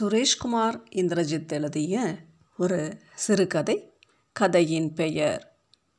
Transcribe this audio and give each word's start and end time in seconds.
சுரேஷ்குமார் 0.00 0.82
இந்திரஜித் 0.94 1.52
எழுதிய 1.52 2.16
ஒரு 2.56 2.98
சிறுகதை 3.14 3.92
கதையின் 4.32 4.92
பெயர் 4.92 5.56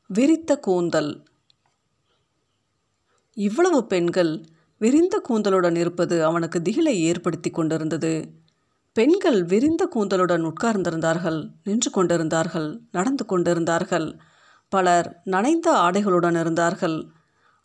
விரித்த 0.07 0.59
கூந்தல். 0.59 1.23
இவ்வளவு 3.33 3.87
பெண்கள் 3.87 4.43
விரிந்த 4.77 5.21
கூந்தலுடன் 5.29 5.77
இருப்பது 5.77 6.23
அவனுக்கு 6.23 6.59
திகிலை 6.59 6.95
ஏற்படுத்தி 6.95 7.49
கொண்டிருந்தது. 7.49 8.29
பெண்கள் 8.93 9.43
விரிந்த 9.43 9.89
கூந்தலுடன் 9.95 10.53
உட்கார்ந்திருந்தார்கள் 10.53 11.51
நின்று 11.63 11.91
கொண்டிருந்தார்கள் 11.91 12.79
நடந்து 12.91 13.25
கொண்டிருந்தார்கள். 13.25 14.17
பலர் 14.69 15.21
நனைந்த 15.23 15.71
ஆடைகளுடன் 15.71 16.39
இருந்தார்கள். 16.39 17.07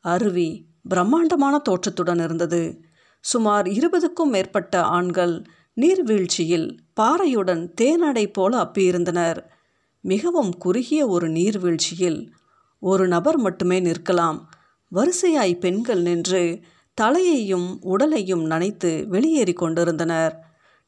அருவி 0.01 0.67
பிரம்மாண்டமான 0.83 1.59
தோற்றத்துடன் 1.59 2.25
இருந்தது. 2.25 2.85
சுமார் 3.21 3.67
இருபதுக்கும் 3.67 4.31
மேற்பட்ட 4.31 4.83
ஆண்கள் 4.83 5.45
நீர்வீழ்ச்சியில் 5.81 6.69
பாறையுடன் 7.01 7.63
தேனடை 7.81 8.25
போல 8.33 8.53
அப்பியிருந்தனர். 8.63 9.41
மிகவும் 10.05 10.53
குறுகிய 10.59 11.01
ஒரு 11.07 11.29
நீர்வீழ்ச்சியில் 11.29 12.21
ஒரு 12.83 13.09
நபர் 13.09 13.39
மட்டுமே 13.39 13.79
நிற்கலாம். 13.81 14.39
வரிசையாய் 14.93 15.59
பெண்கள் 15.59 16.03
நின்று 16.03 16.43
தலையையும் 16.99 17.69
உடலையும் 17.83 18.45
நனைத்து 18.51 18.91
வெளியேறி 19.07 19.53
கொண்டிருந்தனர். 19.53 20.35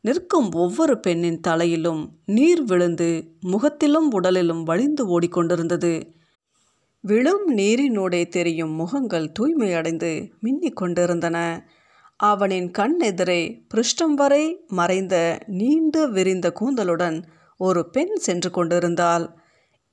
நிற்கும் 0.04 0.48
ஒவ்வொரு 0.52 1.00
பெண்ணின் 1.00 1.40
தலையிலும் 1.40 2.02
நீர் 2.26 2.62
விழுந்து 2.62 3.08
முகத்திலும் 3.40 4.08
உடலிலும் 4.12 4.62
வழிந்து 4.62 5.04
ஓடிக்கொண்டிருந்தது 5.12 5.92
விழும் 7.04 7.44
நீரினூடே 7.56 8.22
தெரியும் 8.28 8.74
முகங்கள் 8.74 9.32
தூய்மையடைந்து 9.38 10.10
மின்னிக் 10.42 10.78
கொண்டிருந்தன. 10.80 11.36
அவனின் 12.22 12.70
கண் 12.70 12.98
எதிரே 13.00 13.40
பிருஷ்டம் 13.70 14.14
வரை 14.14 14.42
மறைந்த 14.68 15.14
நீண்டு 15.46 16.00
விரிந்த 16.10 16.48
கூந்தலுடன் 16.60 17.16
ஒரு 17.60 17.80
பெண் 17.90 18.14
சென்று 18.16 18.50
கொண்டிருந்தாள். 18.50 19.24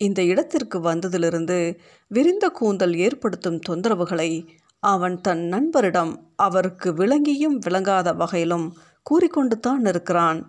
இந்த 0.01 0.19
இடத்திற்கு 0.23 0.77
வந்ததிலிருந்து 0.79 1.57
விரிந்த 2.11 2.45
கூந்தல் 2.49 2.95
ஏற்படுத்தும் 2.95 3.59
தொந்தரவுகளை 3.69 4.29
அவன் 4.83 5.17
தன் 5.21 5.43
நண்பரிடம் 5.53 6.13
அவருக்கு 6.35 6.91
விளங்கியும் 6.91 7.57
விளங்காத 7.57 8.13
வகையிலும் 8.13 8.67
கூறிக்கொண்டு 9.03 9.59
தான் 9.59 9.85
இருக்கிறான். 9.85 10.39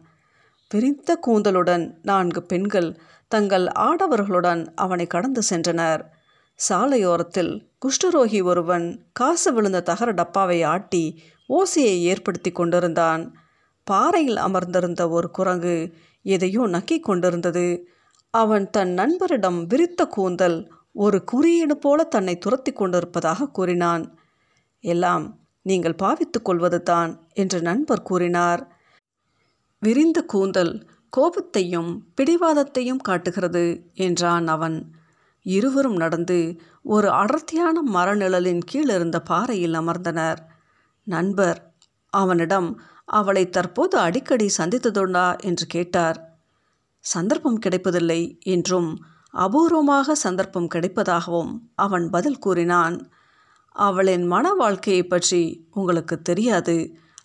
விரிந்த 0.70 1.10
கூந்தலுடன் 1.26 1.84
நான்கு 2.02 2.42
பெண்கள் 2.42 2.90
தங்கள் 3.28 3.66
ஆடவர்களுடன் 3.80 4.62
அவனை 4.74 5.06
கடந்து 5.06 5.42
சென்றனர். 5.50 6.02
சாலையோரத்தில் 6.60 7.52
குஷ்டரோகி 7.82 8.40
ஒருவன் 8.42 8.86
காசு 9.12 9.50
விழுந்த 9.52 9.78
தகர 9.82 10.10
டப்பாவை 10.12 10.58
ஆட்டி 10.62 11.04
ஓசையை 11.58 11.96
ஏற்படுத்தி 12.02 12.50
கொண்டிருந்தான். 12.52 13.22
பாறையில் 13.86 14.36
அமர்ந்திருந்த 14.36 15.02
ஒரு 15.08 15.30
குரங்கு 15.30 15.76
எதையோ 16.22 16.62
நக்கி 16.66 17.00
கொண்டிருந்தது. 17.00 17.66
அவன் 18.34 18.70
தன் 18.70 18.92
நண்பரிடம் 18.98 19.60
விரித்த 19.66 20.06
கூந்தல் 20.06 20.58
ஒரு 20.92 21.18
குறியீடு 21.24 21.76
போல 21.76 22.04
தன்னை 22.04 22.38
துரத்தி 22.38 22.72
கொண்டிருப்பதாக 22.72 23.48
கூறினான். 23.48 24.04
எல்லாம் 24.84 25.24
நீங்கள் 25.66 26.00
பாவித்துக் 26.02 26.44
கொள்வது 26.44 26.82
தான் 26.82 27.10
என்று 27.32 27.58
நண்பர் 27.60 28.02
கூறினார். 28.02 28.62
விரிந்த 29.82 30.18
கூந்தல் 30.24 30.72
கோபத்தையும் 31.16 31.90
பிடிவாதத்தையும் 32.16 33.02
காட்டுகிறது 33.02 33.64
என்றான் 33.94 34.46
அவன். 34.46 34.78
இருவரும் 35.46 35.96
நடந்து 35.96 36.38
ஒரு 36.82 37.08
அடர்த்தியான 37.10 37.82
மரநிழலின் 37.92 38.62
கீழ் 38.66 38.88
இருந்த 38.88 39.18
பாறையில் 39.20 39.72
அமர்ந்தனர். 39.72 40.40
நண்பர் 41.10 41.60
அவனிடம் 42.12 42.68
அவளை 43.18 43.44
தற்போது 43.48 43.96
அடிக்கடி 43.98 44.46
சந்தித்ததுண்டா? 44.58 45.26
என்று 45.40 45.66
கேட்டார். 45.66 46.18
சந்தர்ப்பம் 47.04 47.58
கிடைப்பதில்லை 47.58 48.22
என்றும் 48.46 48.90
அபூர்வமாக 49.34 50.14
சந்தர்ப்பம் 50.24 50.68
கிடைப்பதாகவும் 50.74 51.52
அவன் 51.76 52.06
பதில் 52.10 52.38
கூறினான். 52.38 52.96
அவளின் 53.76 54.24
மன 54.26 54.46
வாழ்க்கையை 54.52 55.02
பற்றி 55.04 55.42
உங்களுக்கு 55.70 56.16
தெரியாது. 56.22 56.76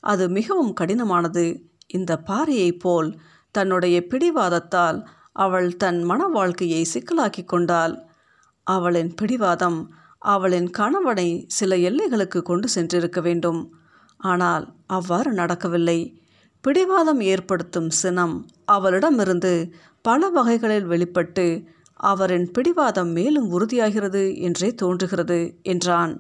அது 0.03 0.23
மிகவும் 0.29 0.73
கடினமானது. 0.81 1.45
இந்த 1.87 2.11
பாறையைப் 2.27 2.79
போல் 2.79 3.09
தன்னுடைய 3.55 3.97
பிடிவாதத்தால் 4.09 4.99
அவள் 5.35 5.69
தன் 5.75 5.99
மன 6.03 6.21
வாழ்க்கையை 6.27 6.81
சிக்கலாக்கி 6.93 7.43
கொண்டாள். 7.45 7.95
அவளின் 8.67 9.11
பிடிவாதம் 9.13 9.79
அவளின் 10.21 10.69
கணவனை 10.69 11.45
சில 11.47 11.75
எல்லைகளுக்கு 11.75 12.41
கொண்டு 12.41 12.67
சென்றிருக்க 12.67 13.21
வேண்டும். 13.21 13.61
ஆனால் 14.19 14.65
அவ்வாறு 14.87 15.31
நடக்கவில்லை. 15.33 15.99
பிடிவாதம் 16.61 17.21
ஏற்படுத்தும் 17.21 17.89
சினம் 17.89 18.35
அவளிடமிருந்து 18.65 19.53
பல 20.01 20.29
வகைகளில் 20.29 20.85
வெளிப்பட்டு 20.85 21.45
அவரின் 22.03 22.51
பிடிவாதம் 22.51 23.11
மேலும் 23.11 23.49
உறுதியாகிறது 23.51 24.37
என்றே 24.37 24.69
தோன்றுகிறது 24.73 25.39
என்றான். 25.63 26.13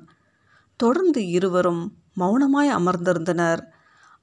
தொடர்ந்து 0.79 1.21
இருவரும் 1.27 1.83
மௌனமாய் 2.19 2.71
அமர்ந்திருந்தனர். 2.77 3.61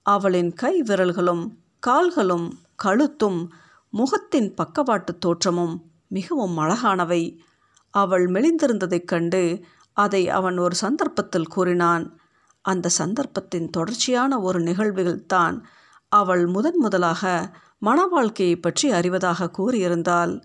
அவளின் 0.07 0.53
கை 0.55 0.83
விரல்களும் 0.83 1.45
கால்களும் 1.79 2.47
கழுத்தும் 2.85 3.41
முகத்தின் 3.93 4.55
பக்கவாட்டு 4.55 5.13
தோற்றமும் 5.19 5.75
மிகவும் 6.09 6.57
அழகானவை. 6.57 7.23
அவள் 7.93 8.27
மெலிந்திருந்ததைக் 8.27 9.05
கண்டு 9.05 9.65
அதை 9.93 10.29
அவன் 10.29 10.59
ஒரு 10.59 10.75
சந்தர்ப்பத்தில் 10.75 11.47
கூறினான். 11.47 12.19
அந்த 12.61 12.91
சந்தர்ப்பத்தின் 12.99 13.71
தொடர்ச்சியான 13.71 14.41
ஒரு 14.41 14.61
நிகழ்வுகள்தான் 14.61 15.63
அவள் 16.09 16.47
முதன் 16.47 16.79
முதலாக 16.79 17.53
மன 17.79 18.07
வாழ்க்கையை 18.07 18.57
பற்றி 18.57 18.91
அறிவதாக 18.91 19.51
கூறியிருந்தாள். 19.59 20.43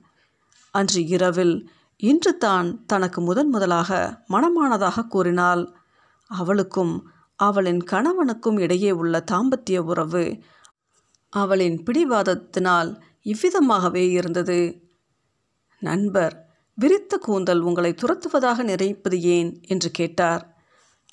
அன்று 0.72 1.06
இரவில் 1.06 1.70
இன்று 1.98 2.38
தான் 2.38 2.86
தனக்கு 2.86 3.22
முதன் 3.22 3.50
முதலாக 3.50 4.24
மனமானதாக 4.30 5.08
கூறினாள். 5.08 5.64
அவளுக்கும் 6.28 7.10
அவளின் 7.36 7.82
கணவனுக்கும் 7.84 8.60
இடையே 8.60 8.92
உள்ள 8.92 9.24
தாம்பத்திய 9.32 9.78
உறவு 9.78 10.40
அவளின் 11.30 11.84
பிடிவாதத்தினால் 11.84 13.02
இவ்விதமாகவே 13.24 14.10
இருந்தது. 14.10 14.60
நண்பர் 15.80 16.47
விரித்த 16.80 17.18
கூந்தல் 17.18 17.60
உங்களை 17.60 17.94
துரத்துவதாக 17.94 18.64
நினைப்பது 18.64 19.22
ஏன்? 19.22 19.62
என்று 19.68 19.92
கேட்டார். 19.92 20.58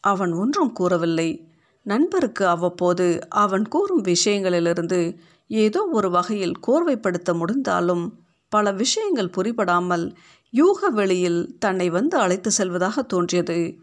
அவன் 0.00 0.32
ஒன்றும் 0.32 0.72
கூறவில்லை. 0.72 1.48
நண்பருக்கு 1.82 2.46
அவ்வப்போது 2.46 3.28
அவன் 3.28 3.68
கூறும் 3.68 4.02
விஷயங்களிலிருந்து 4.02 5.18
ஏதோ 5.48 5.88
ஒரு 5.92 6.10
வகையில் 6.10 6.52
கோர்வைப்படுத்த 6.66 7.34
முடிந்தாலும் 7.34 8.18
பல 8.48 8.72
விஷயங்கள் 8.72 9.30
புரிபடாமல் 9.36 10.14
யூக 10.50 10.90
வெளியில் 10.90 11.56
தன்னை 11.58 11.90
வந்து 11.90 12.18
அழைத்து 12.18 12.50
செல்வதாக 12.50 13.02
தோன்றியது. 13.02 13.78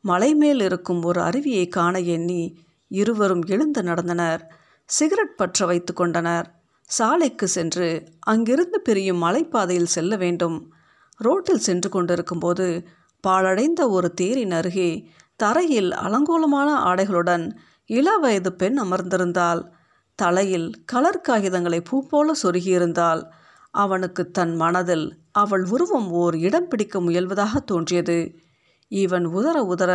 மலை 0.00 0.34
மேல் 0.34 0.60
இருக்கும் 0.60 1.02
ஒரு 1.02 1.20
அருவியை 1.20 1.68
காண 1.68 2.00
எண்ணி 2.00 2.56
இருவரும் 2.88 3.42
எழுந்து 3.42 3.82
நடந்தனர். 3.82 4.40
சிகரெட் 4.84 5.36
பற்ற 5.36 5.66
வைத்து 5.66 5.92
கொண்டனர். 5.92 6.60
சாலைக்கு 6.82 7.48
சென்று 7.48 8.04
அங்கிருந்து 8.20 8.80
பிரியும் 8.80 9.22
மலைப்பாதையில் 9.22 9.92
செல்ல 9.96 10.16
வேண்டும். 10.16 10.72
ரோட்டில் 11.18 11.58
சென்று 11.58 11.88
கொண்டிருக்கும்போது 11.90 12.86
பாழடைந்த 13.24 13.88
ஒரு 13.88 14.14
தேரின் 14.14 14.50
அருகே 14.50 15.10
தரையில் 15.36 15.90
அலங்கோலமான 15.92 16.68
ஆடைகளுடன் 16.74 17.50
இளவயது 17.86 18.52
பெண் 18.52 18.80
அமர்ந்திருந்தாள். 18.80 19.60
தலையில் 20.14 20.84
கலர் 20.84 21.24
காகிதங்களை 21.28 21.80
பூ 21.84 22.06
போல 22.06 22.32
சொருகியிருந்தாள். 22.42 23.22
அவனுக்கு 23.70 24.30
தன் 24.30 24.56
மனதில் 24.56 25.18
அவள் 25.32 25.64
உருவம் 25.64 26.10
ஓர் 26.10 26.36
இடம் 26.36 26.68
பிடிக்க 26.68 27.00
முயல்வதாக 27.00 27.56
தோன்றியது. 27.64 28.34
இவன் 28.88 29.26
உதற 29.26 29.56
உதற 29.74 29.92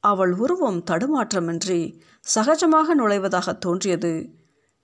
அவள் 0.00 0.32
உருவம் 0.32 0.82
தடுமாற்றமின்றி 0.90 1.80
சகஜமாக 2.34 2.94
நுழைவதாக 2.98 3.58
தோன்றியது. 3.58 4.30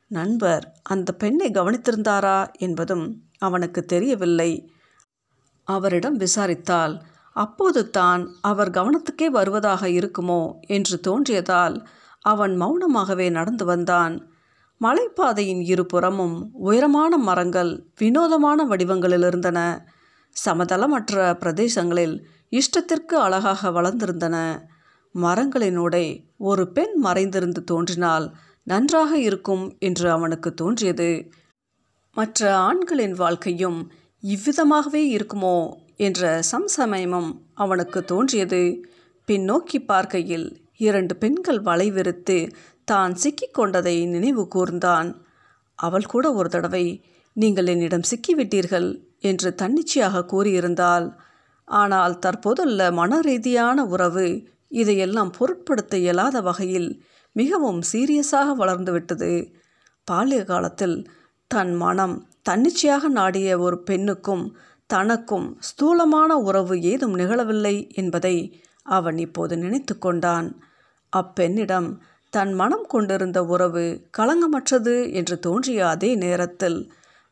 நண்பர் 0.06 0.72
அந்த 0.82 1.12
பெண்ணை 1.12 1.50
கவனித்திருந்தாரா 1.50 2.38
என்பதும் 2.58 3.22
அவனுக்கு 3.38 3.84
தெரியவில்லை. 3.84 4.50
அவரிடம் 5.68 6.16
விசாரித்தால் 6.16 6.94
அப்போது 7.36 7.90
தான் 7.90 8.22
அவர் 8.40 8.70
கவனத்துக்கே 8.70 9.26
வருவதாக 9.28 9.88
இருக்குமோ 9.88 10.42
என்று 10.66 10.96
தோன்றியதால் 11.00 11.76
அவன் 12.24 12.54
மௌனமாகவே 12.60 13.26
நடந்து 13.30 13.64
வந்தான். 13.64 14.14
மலைப்பாதையின் 14.80 15.62
இருபுறமும் 15.64 16.36
உயரமான 16.52 17.16
மரங்கள் 17.18 17.70
வினோதமான 17.98 18.64
வடிவங்களில் 18.64 19.26
இருந்தன. 19.26 19.60
சமதளமற்ற 20.36 21.14
பிரதேசங்களில் 21.40 22.16
இஷ்டத்திற்கு 22.52 23.16
அழகாக 23.16 23.70
வளர்ந்திருந்தன. 23.70 24.36
மரங்களினூடே 25.14 26.06
ஒரு 26.38 26.64
பெண் 26.72 26.94
மறைந்திருந்து 26.96 27.64
தோன்றினால் 27.64 28.26
நன்றாக 28.62 29.18
இருக்கும் 29.18 29.64
என்று 29.78 30.06
அவனுக்கு 30.10 30.54
தோன்றியது. 30.54 31.10
மற்ற 32.16 32.40
ஆண்களின் 32.58 33.12
வாழ்க்கையும் 33.12 33.78
இவ்விதமாகவே 34.22 35.02
இருக்குமோ 35.16 35.56
என்ற 35.96 36.20
சம்சமயமும் 36.52 37.30
அவனுக்கு 37.54 37.98
தோன்றியது. 38.04 38.62
பின்னோக்கி 39.28 39.78
பார்க்கையில் 39.84 40.46
இரண்டு 40.76 41.14
பெண்கள் 41.16 41.60
வளைவிருத்து 41.60 42.38
தான் 42.84 43.14
சிக்கிக்கொண்டதை 43.22 43.96
நினைவு 44.06 44.42
கூர்ந்தான். 44.54 45.08
அவள் 45.78 46.06
கூட 46.06 46.26
ஒரு 46.32 46.48
தடவை 46.48 46.84
நீங்கள் 47.36 47.66
என்னிடம் 47.66 48.08
சிக்கிவிட்டீர்கள் 48.10 48.88
என்று 49.20 49.50
தன்னிச்சையாக 49.54 50.26
கூறியிருந்தாள். 50.32 51.06
ஆனால் 51.68 52.14
தற்போதுள்ள 52.18 52.80
மன 52.92 53.20
ரீதியான 53.20 53.84
உறவு 53.84 54.26
இதையெல்லாம் 54.72 55.30
பொருட்படுத்த 55.30 55.96
இயலாத 55.96 56.40
வகையில் 56.40 56.90
மிகவும் 57.36 57.80
சீரியஸாக 57.92 58.48
வளர்ந்துவிட்டது. 58.58 59.32
பால்ய 60.08 60.40
காலத்தில் 60.44 60.96
தன் 61.50 61.74
மனம் 61.74 62.16
தன்னிச்சையாக 62.46 63.08
நாடிய 63.08 63.58
ஒரு 63.58 63.76
பெண்ணுக்கும் 63.82 64.44
தனக்கும் 64.90 65.46
ஸ்தூலமான 65.58 66.30
உறவு 66.38 66.74
ஏதும் 66.82 67.14
நிகழவில்லை 67.16 67.76
என்பதை 67.92 68.36
அவன் 68.86 69.18
இப்போது 69.18 69.54
நினைத்து 69.56 69.94
கொண்டான். 69.98 70.48
அப்பெண்ணிடம் 71.12 71.88
தன் 72.32 72.52
மனம் 72.54 72.86
கொண்டிருந்த 72.86 73.38
உறவு 73.44 73.84
களங்கமற்றது 74.18 74.94
என்று 75.12 75.36
தோன்றிய 75.38 75.80
அதே 75.88 76.10
நேரத்தில் 76.14 76.78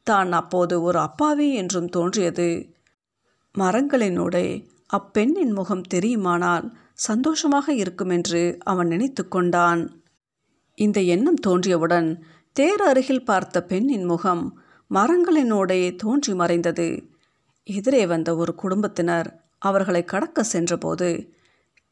தான் 0.07 0.31
அப்போது 0.33 0.75
ஒரு 0.83 0.99
அப்பாவி 0.99 1.49
என்றும் 1.55 1.89
தோன்றியது. 1.89 2.49
மரங்களினூடே 3.55 4.47
அப்பெண்ணின் 4.87 5.53
முகம் 5.53 5.87
தெரியுமானால் 5.95 6.67
சந்தோஷமாக 7.07 7.67
இருக்கும் 7.73 8.11
என்று 8.11 8.43
அவன் 8.63 8.87
நினைத்து 8.87 9.23
கொண்டான். 9.29 9.83
இந்த 10.79 10.99
எண்ணம் 11.15 11.41
தோன்றியவுடன் 11.47 12.09
தேர் 12.57 12.83
அருகில் 12.83 13.25
பார்த்த 13.25 13.63
பெண்ணின் 13.63 14.05
முகம் 14.05 14.45
மரங்களினோடே 14.95 15.97
தோன்றி 15.97 16.35
மறைந்தது. 16.35 17.09
எதிரே 17.65 18.07
வந்த 18.07 18.37
ஒரு 18.37 18.55
குடும்பத்தினர் 18.55 19.45
அவர்களை 19.59 20.05
கடக்க 20.05 20.43
சென்றபோது 20.43 21.33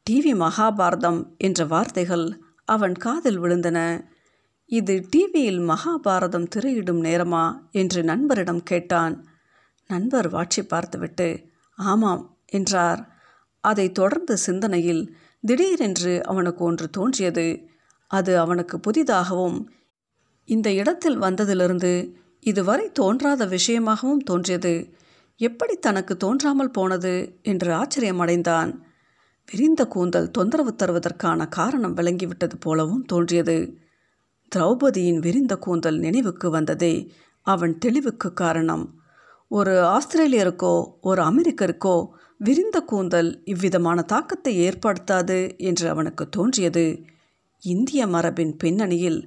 டிவி 0.09 0.33
மகாபாரதம் 0.33 1.37
என்ற 1.37 1.65
வார்த்தைகள் 1.65 2.41
அவன் 2.65 2.93
காதில் 2.93 3.39
விழுந்தன. 3.39 4.05
இது 4.65 5.05
டிவியில் 5.09 5.59
மகாபாரதம் 5.59 6.47
திரையிடும் 6.55 7.01
நேரமா? 7.01 7.59
என்று 7.71 8.03
நண்பரிடம் 8.03 8.63
கேட்டான். 8.63 9.27
நண்பர் 9.87 10.31
வாட்சி 10.31 10.61
பார்த்துவிட்டு 10.67 11.47
ஆமாம் 11.75 12.37
என்றார். 12.45 13.01
அதை 13.61 13.91
தொடர்ந்து 13.91 14.37
சிந்தனையில் 14.37 15.15
திடீரென்று 15.41 16.23
அவனுக்கு 16.23 16.63
ஒன்று 16.63 16.89
தோன்றியது. 16.89 17.67
அது 18.07 18.39
அவனுக்கு 18.39 18.77
புதிதாகவும் 18.77 19.65
இந்த 20.45 20.71
இடத்தில் 20.71 21.21
வந்ததிலிருந்து 21.21 22.21
இதுவரை 22.43 22.91
தோன்றாத 22.91 23.45
விஷயமாகவும் 23.45 24.23
தோன்றியது. 24.23 24.73
எப்படி 25.37 25.75
தனக்கு 25.75 26.17
தோன்றாமல் 26.17 26.71
போனது 26.71 27.13
என்று 27.41 27.69
ஆச்சரியமடைந்தான். 27.73 28.71
விரிந்த 29.51 29.81
கூந்தல் 29.87 30.31
தொந்தரவு 30.31 30.71
தருவதற்கான 30.75 31.47
காரணம் 31.49 31.95
விளங்கிவிட்டது 31.97 32.55
போலவும் 32.59 33.05
தோன்றியது. 33.05 33.57
திரௌபதியின் 34.51 35.19
விரிந்த 35.19 35.53
கூந்தல் 35.57 35.99
நினைவுக்கு 35.99 36.49
வந்ததே 36.49 36.93
அவன் 37.47 37.77
தெளிவுக்கு 37.77 38.33
காரணம். 38.33 38.85
ஒரு 39.51 39.73
ஆஸ்திரேலியருக்கோ 39.87 40.75
ஒரு 41.01 41.21
அமெரிக்கருக்கோ 41.21 41.95
விரிந்த 42.39 42.77
கூந்தல் 42.81 43.31
இவ்விதமான 43.43 44.01
தாக்கத்தை 44.01 44.53
ஏற்படுத்தாது 44.57 45.39
என்று 45.57 45.85
அவனுக்கு 45.89 46.23
தோன்றியது. 46.29 46.85
இந்திய 47.63 48.07
மரபின் 48.07 48.53
பின்னணியில் 48.57 49.19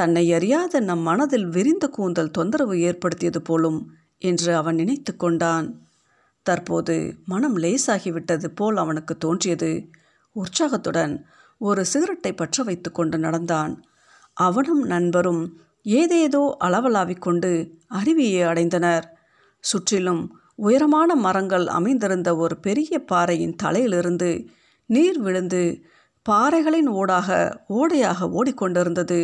தன்னை 0.00 0.24
அறியாத 0.32 0.80
நம் 0.80 1.00
மனதில் 1.00 1.46
விரிந்த 1.48 1.86
கூந்தல் 1.88 2.34
தொந்தரவு 2.36 2.74
ஏற்படுத்தியது 2.80 3.40
போலும் 3.42 3.78
என்று 4.18 4.50
அவன் 4.54 4.74
நினைத்து 4.74 5.12
கொண்டான். 5.16 5.66
தற்போது 6.46 6.94
மனம் 7.24 7.56
லேசாகிவிட்டது 7.56 8.48
போல் 8.54 8.76
அவனுக்கு 8.76 9.14
தோன்றியது. 9.16 9.70
உற்சாகத்துடன் 10.36 11.14
ஒரு 11.60 11.82
சிகரெட்டை 11.84 12.32
பற்ற 12.32 12.62
வைத்து 12.62 12.90
கொண்டு 12.92 13.16
நடந்தான். 13.18 13.72
அவனும் 14.36 14.82
நண்பரும் 14.84 15.42
ஏதேதோ 15.86 16.42
அளவலாவிக் 16.64 17.24
கொண்டு 17.26 17.50
அருவியை 17.94 18.42
அடைந்தனர். 18.50 19.06
சுற்றிலும் 19.64 20.22
உயரமான 20.58 21.10
மரங்கள் 21.26 21.66
அமைந்திருந்த 21.78 22.30
ஒரு 22.36 22.54
பெரிய 22.58 22.92
பாறையின் 23.04 23.58
தலையிலிருந்து 23.62 24.30
நீர் 24.90 25.18
விழுந்து 25.18 25.62
பாறைகளின் 26.26 26.90
ஊடாக 27.00 27.28
ஓடையாக 27.68 28.28
ஓடிக்கொண்டிருந்தது. 28.38 29.20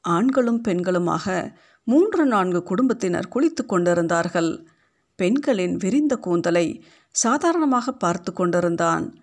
ஆண்களும் 0.00 0.60
பெண்களுமாக 0.68 1.54
மூன்று 1.84 2.26
நான்கு 2.26 2.62
குடும்பத்தினர் 2.62 3.28
குளித்து 3.34 3.66
கொண்டிருந்தார்கள். 3.66 4.68
பெண்களின் 5.16 5.76
விரிந்த 5.76 6.16
கூந்தலை 6.16 6.84
சாதாரணமாக 7.14 7.92
பார்த்து 7.92 8.32
கொண்டிருந்தான். 8.32 9.14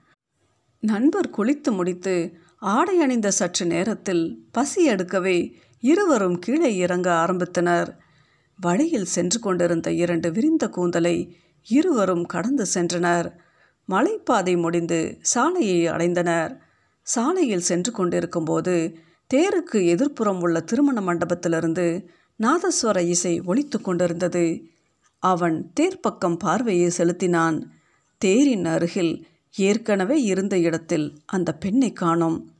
நண்பர் 0.80 1.30
குளித்து 1.38 1.72
முடித்து 1.72 2.16
ஆடை 2.58 3.02
அணிந்த 3.02 3.32
சற்று 3.32 3.66
நேரத்தில் 3.66 4.48
பசி 4.52 4.90
எடுக்கவே 4.90 5.54
இருவரும் 5.80 6.40
கீழே 6.40 6.76
இறங்க 6.76 7.12
ஆரம்பித்தனர். 7.12 7.90
வழியில் 8.60 9.06
சென்று 9.06 9.40
கொண்டிருந்த 9.40 9.92
இரண்டு 9.92 10.32
விரிந்த 10.32 10.70
கூந்தலை 10.70 11.38
இருவரும் 11.68 12.26
கடந்து 12.26 12.66
சென்றனர். 12.74 13.28
மலைப்பாதை 13.90 14.58
முடிந்து 14.58 15.18
சாலையை 15.22 15.88
அடைந்தனர். 15.88 16.58
சாலையில் 17.02 17.68
சென்று 17.70 17.92
கொண்டிருக்கும்போது 17.92 19.06
தேருக்கு 19.34 19.74
எதிர்ப்புறம் 19.74 20.40
உள்ள 20.40 20.60
திருமண 20.62 21.02
மண்டபத்திலிருந்து 21.02 22.06
நாதஸ்வர 22.40 23.08
இசை 23.08 23.42
ஒலித்து 23.42 23.82
கொண்டிருந்தது. 23.82 24.62
அவன் 25.20 25.72
தேர்ப்பக்கம் 25.80 26.36
பார்வையை 26.36 26.90
செலுத்தினான். 26.90 27.72
தேரின் 28.18 28.66
அருகில் 28.66 29.28
ஏற்கனவே 29.56 30.22
இருந்த 30.22 30.60
இடத்தில் 30.60 31.18
அந்த 31.26 31.54
பெண்ணை 31.54 31.94
காணோம். 31.94 32.52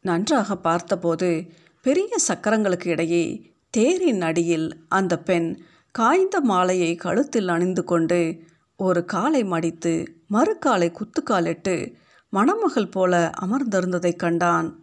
நன்றாக 0.00 0.56
பார்த்தபோது 0.56 1.46
பெரிய 1.82 2.18
சக்கரங்களுக்கு 2.18 2.90
இடையே 2.90 3.52
தேரின் 3.70 4.20
அடியில் 4.20 4.84
அந்த 4.88 5.18
பெண் 5.18 5.58
காய்ந்த 5.90 6.40
மாலையை 6.40 6.94
கழுத்தில் 6.94 7.48
அணிந்து 7.48 7.84
கொண்டு 7.84 8.42
ஒரு 8.76 9.04
காலை 9.04 9.44
மடித்து 9.44 10.16
மறுக்காலை 10.30 10.92
குத்துக்காலிட்டு 10.92 11.94
மணமகள் 12.28 12.88
போல 12.88 13.30
அமர்ந்திருந்ததைக் 13.40 14.16
கண்டான். 14.16 14.82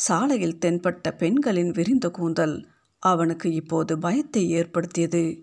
சாலையில் 0.00 0.58
தென்பட்ட 0.60 1.16
பெண்களின் 1.16 1.70
விரிந்த 1.70 2.10
கூந்தல் 2.10 2.68
அவனுக்கு 2.98 3.52
இப்போது 3.52 3.98
பயத்தை 3.98 4.50
ஏற்படுத்தியது. 4.50 5.42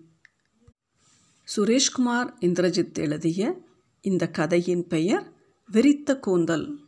சுரேஷ்குமார் 1.56 2.30
இந்திரஜித் 2.40 2.94
எழுதிய 2.94 3.60
இந்த 4.00 4.28
கதையின் 4.28 4.86
பெயர் 4.86 5.32
விரித்த 5.70 6.18
கூந்தல். 6.18 6.87